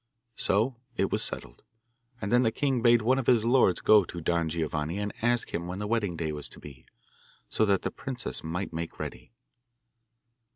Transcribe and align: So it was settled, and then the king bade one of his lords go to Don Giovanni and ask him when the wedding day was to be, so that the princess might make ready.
So 0.35 0.77
it 0.97 1.11
was 1.11 1.21
settled, 1.23 1.61
and 2.19 2.31
then 2.31 2.41
the 2.41 2.51
king 2.51 2.81
bade 2.81 3.03
one 3.03 3.19
of 3.19 3.27
his 3.27 3.45
lords 3.45 3.81
go 3.81 4.03
to 4.03 4.19
Don 4.19 4.49
Giovanni 4.49 4.97
and 4.97 5.13
ask 5.21 5.53
him 5.53 5.67
when 5.67 5.77
the 5.77 5.85
wedding 5.85 6.17
day 6.17 6.31
was 6.31 6.49
to 6.49 6.59
be, 6.59 6.87
so 7.47 7.65
that 7.65 7.83
the 7.83 7.91
princess 7.91 8.43
might 8.43 8.73
make 8.73 8.97
ready. 8.99 9.31